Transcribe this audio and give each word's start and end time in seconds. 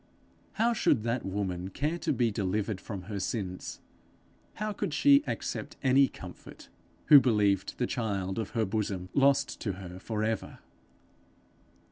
How 0.53 0.73
should 0.73 1.03
that 1.03 1.23
woman 1.27 1.69
care 1.69 1.99
to 1.99 2.11
be 2.11 2.31
delivered 2.31 2.81
from 2.81 3.03
her 3.03 3.19
sins, 3.19 3.81
how 4.55 4.73
could 4.73 4.95
she 4.95 5.23
accept 5.27 5.75
any 5.83 6.07
comfort, 6.07 6.69
who 7.05 7.19
believed 7.19 7.77
the 7.77 7.85
child 7.85 8.39
of 8.39 8.49
her 8.57 8.65
bosom 8.65 9.09
lost 9.13 9.59
to 9.61 9.73
her 9.73 9.99
for 9.99 10.23
ever? 10.23 10.57